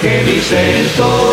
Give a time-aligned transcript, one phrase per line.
[0.00, 1.30] che mi sento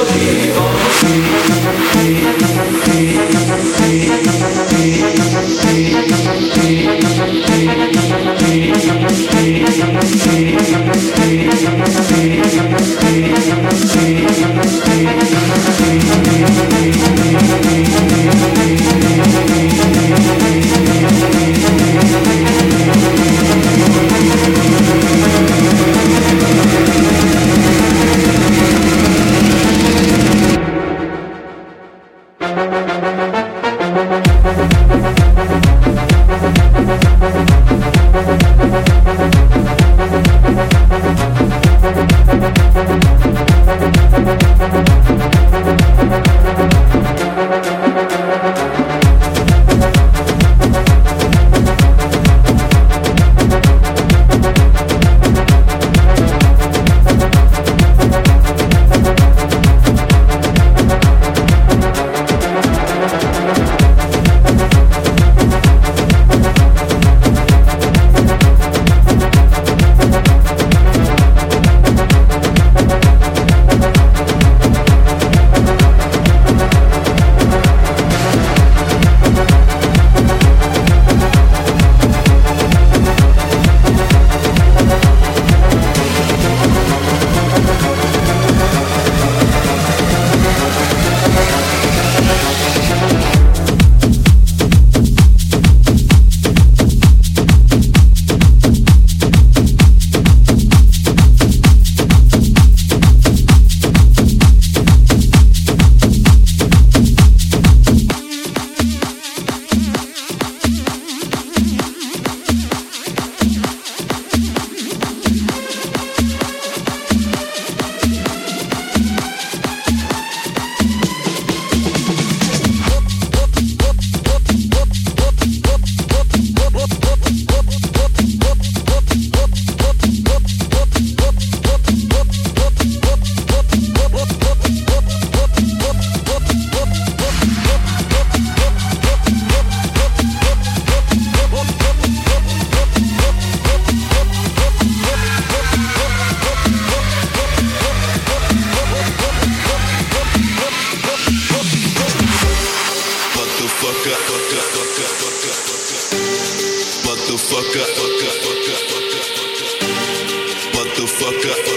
[161.20, 161.77] Пока.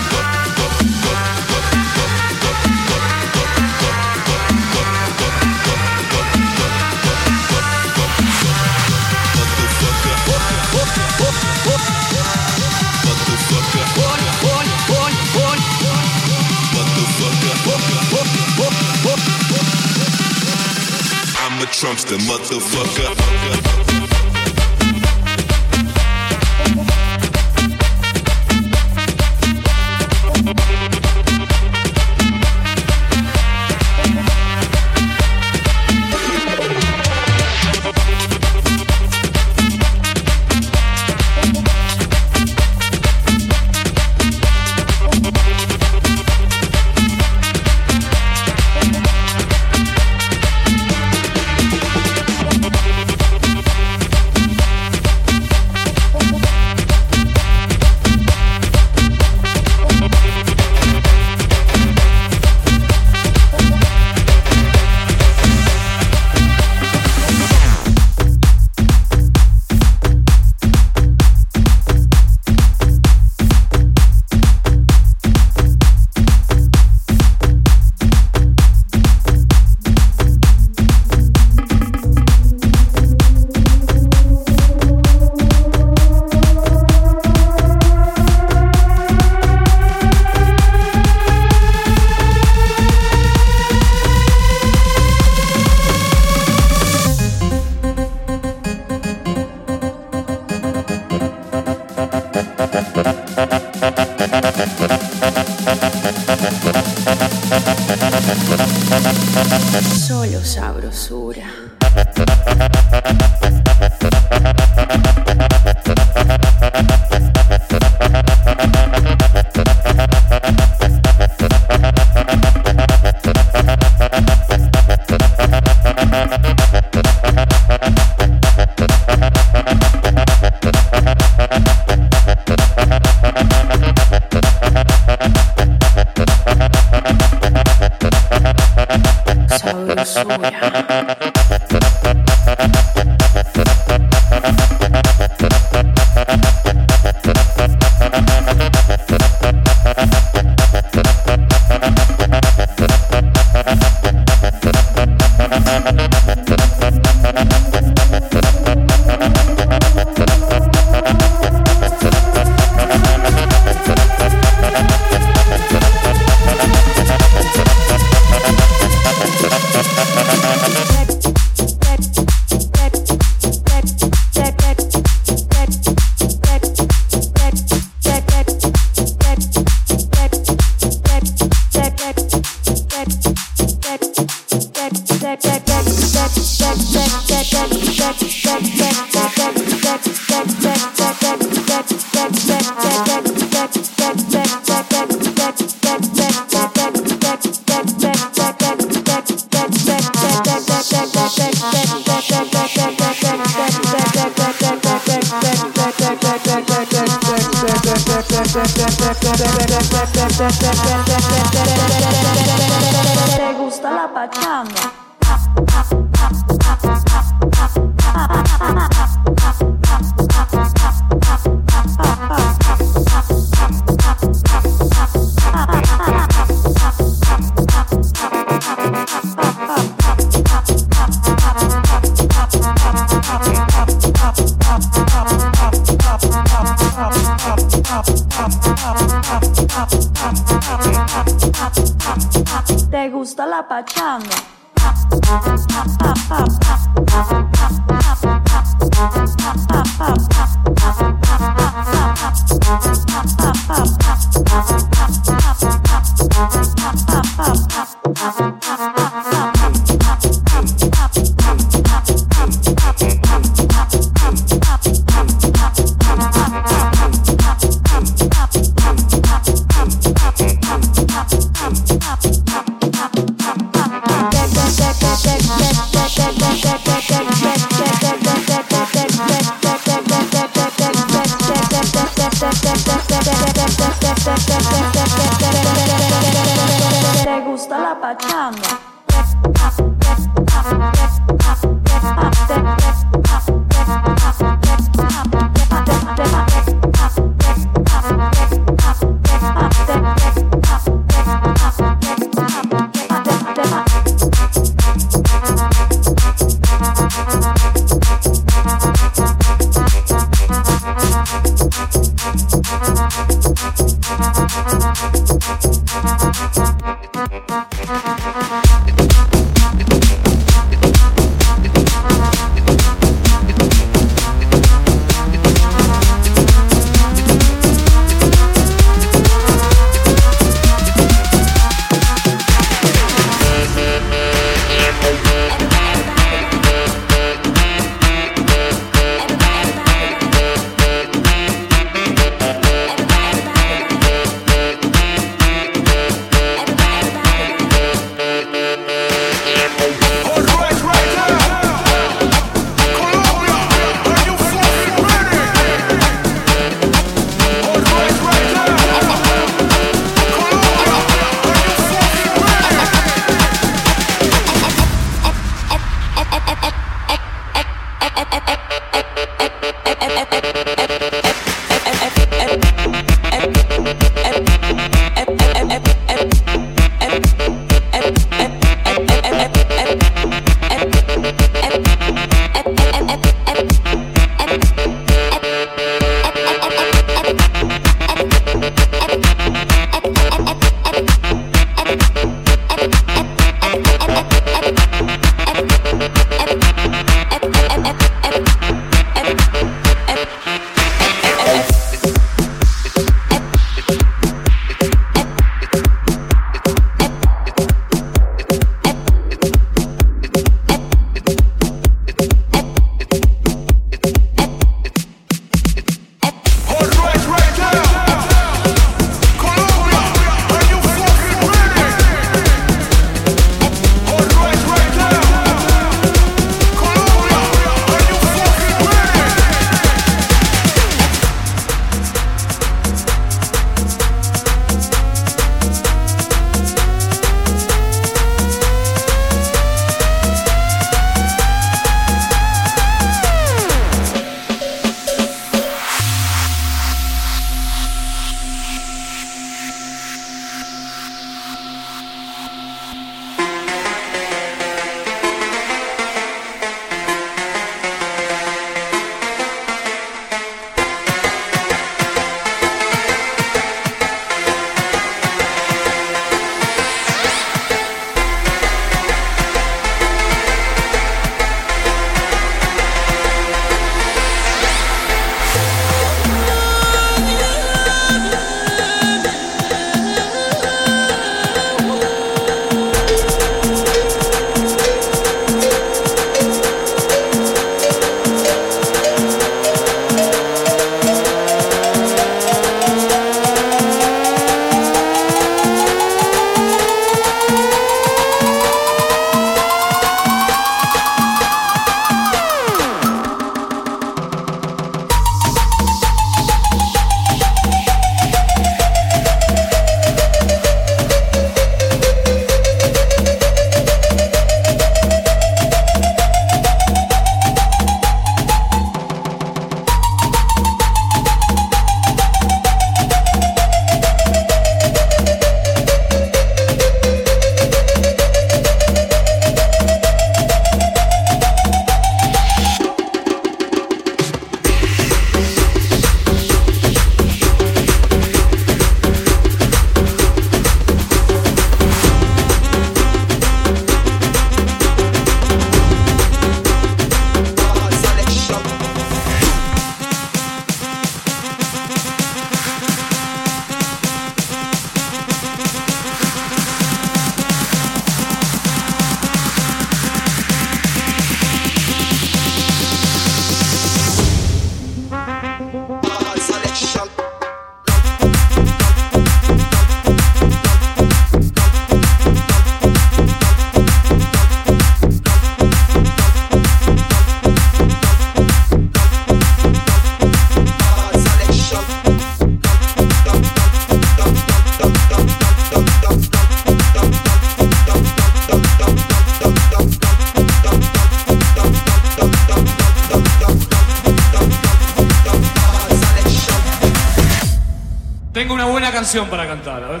[599.22, 600.00] para cantar, a ver.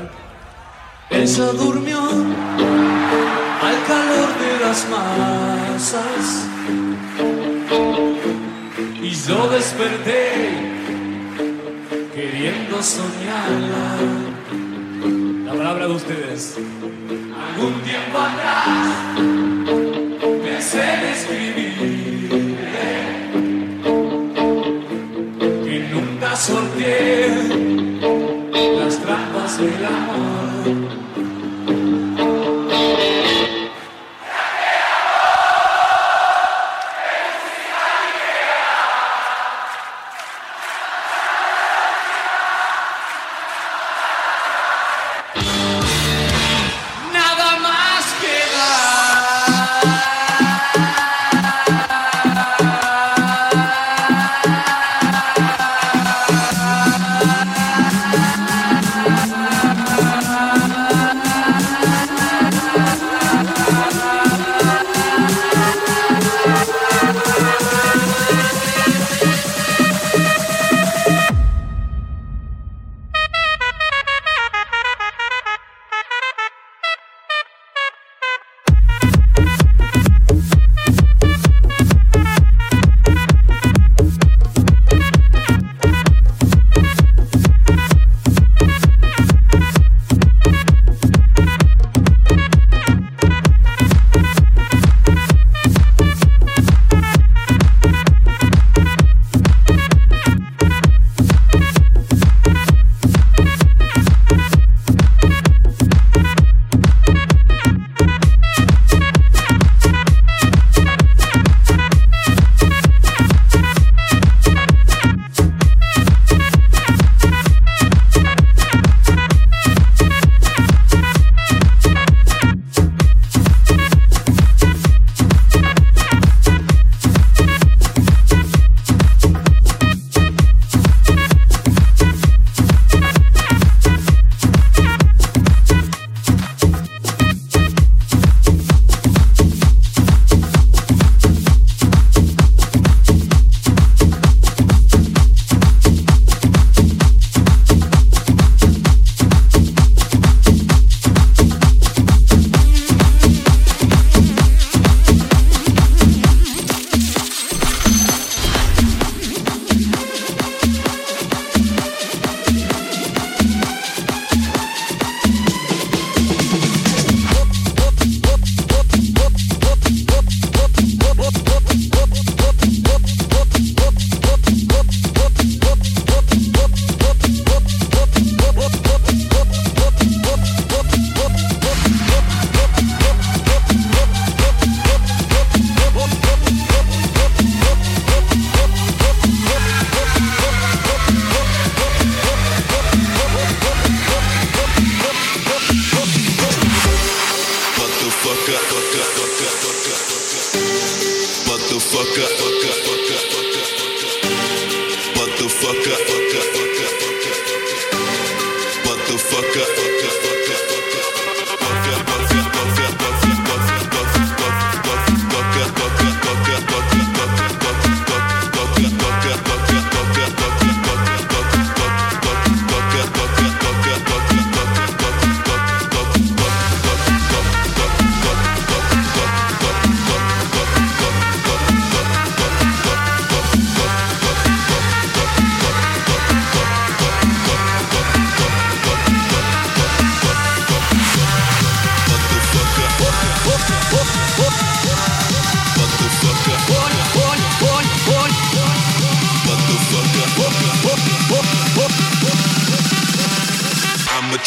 [29.56, 30.73] 最浪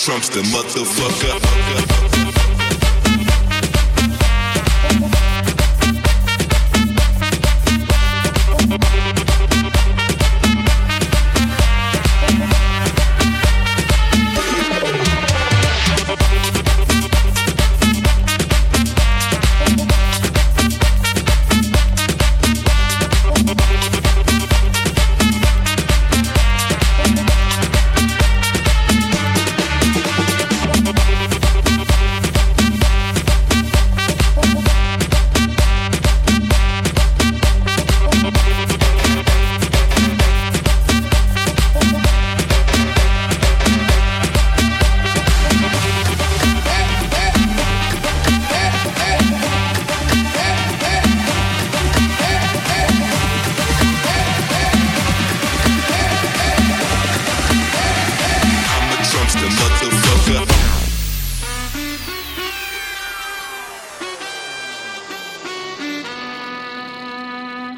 [0.07, 1.96] Trump's the motherfucker.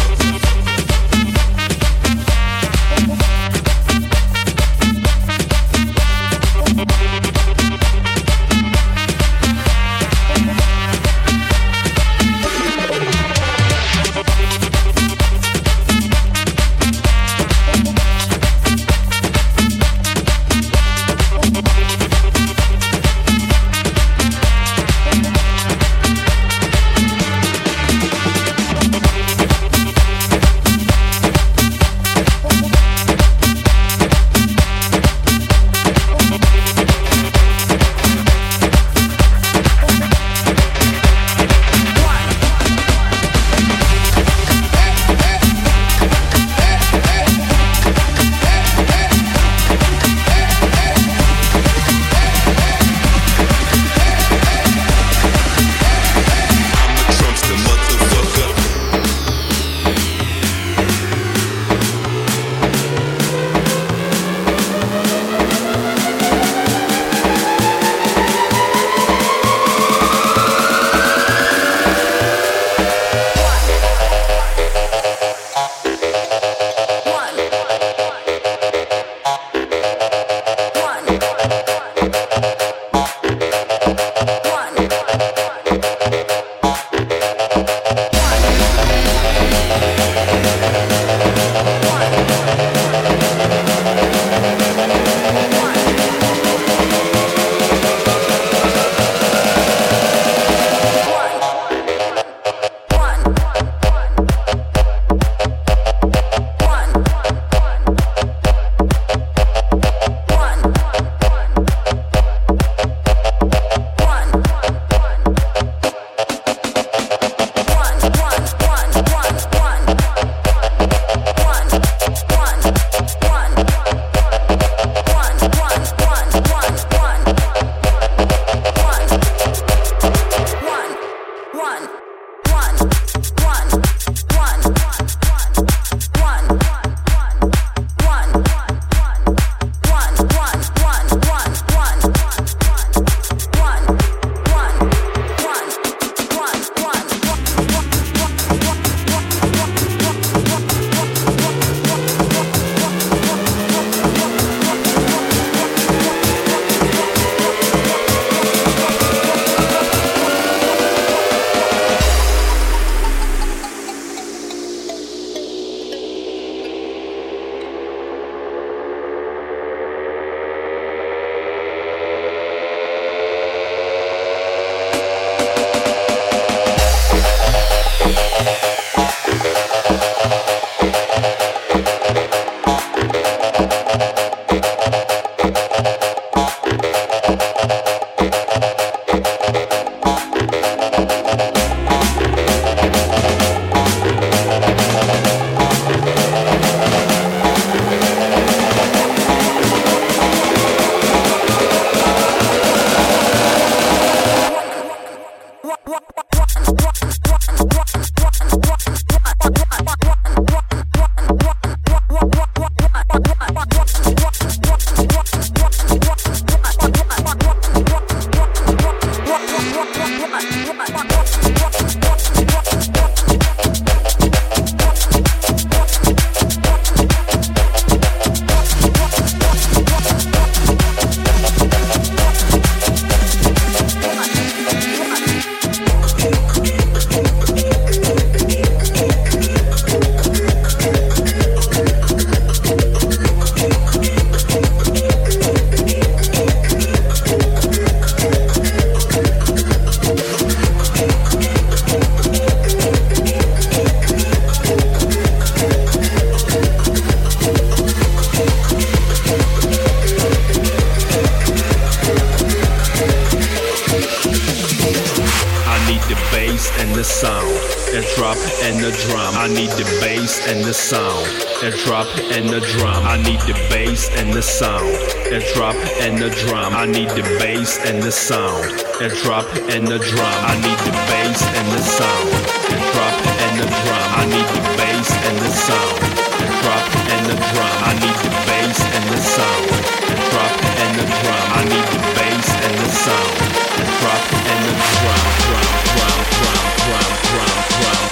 [266.99, 267.55] the sound.
[267.95, 268.35] A drop
[268.67, 269.31] and the drum.
[269.39, 271.23] I need the bass and the sound.
[271.63, 273.07] A drop and the drum.
[273.07, 274.91] I need the bass and the sound.
[275.31, 276.75] A drop and the drum.
[276.75, 278.67] I need the bass and the sound.
[278.99, 280.39] A drop and the drum.
[280.43, 282.35] I need the bass and the sound.
[282.67, 283.15] A drop
[283.47, 284.07] and the drum.
[284.19, 286.03] I need the bass and the sound.
[286.03, 286.83] A drop
[287.15, 287.75] and the drum.
[287.87, 289.71] I need the bass and the sound.
[290.03, 290.51] A drop
[290.83, 291.45] and the drum.
[291.55, 293.35] I need the bass and the sound.
[293.79, 295.23] A drop and the drum.
[295.47, 296.68] Drum, drum, drum,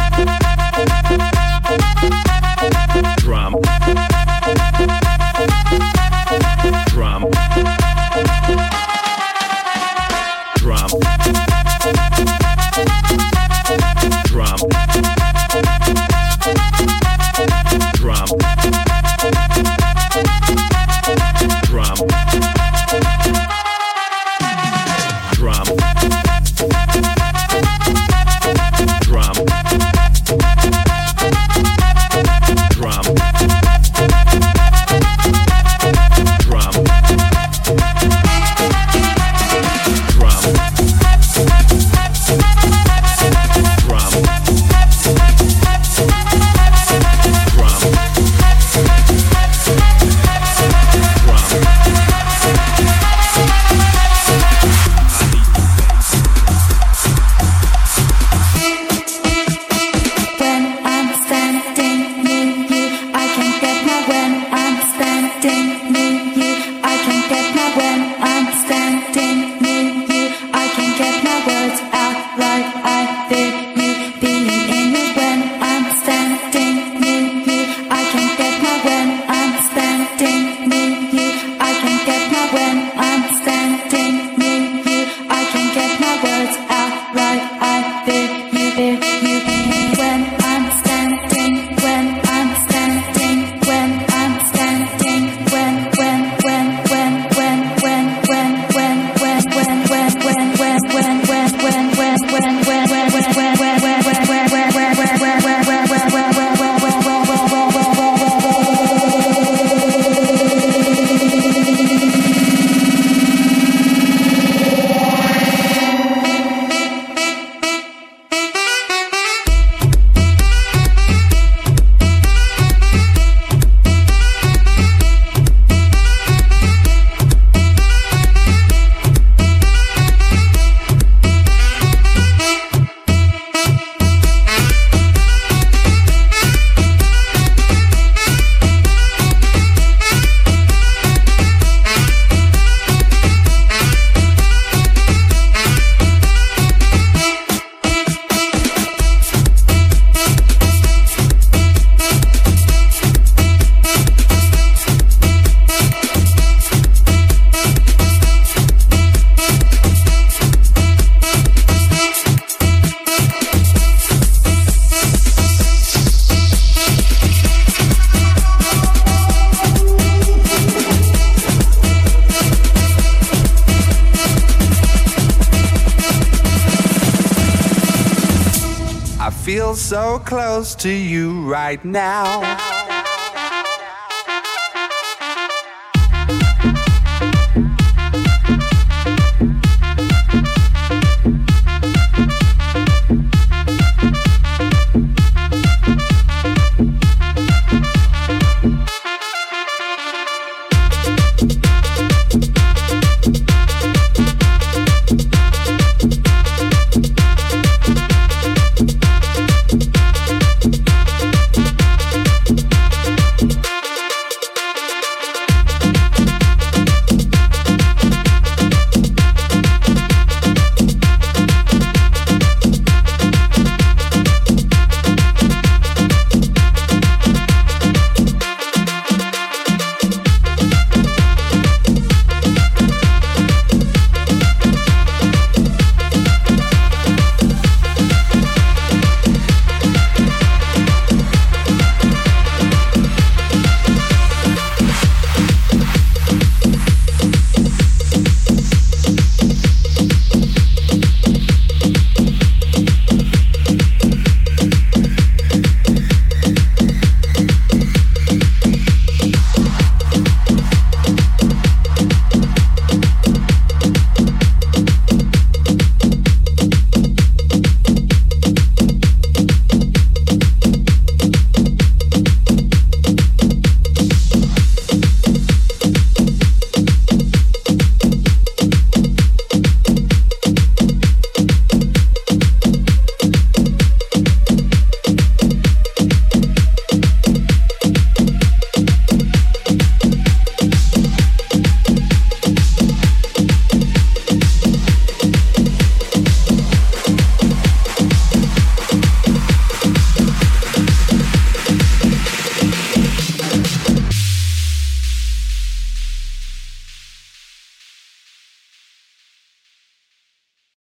[179.90, 182.69] So close to you right now.